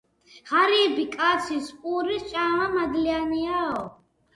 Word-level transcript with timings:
ღარიბი 0.51 1.05
კაცის 1.17 1.69
პურის 1.85 2.29
ჭამა 2.35 2.69
მადლიანიაო 2.77 3.91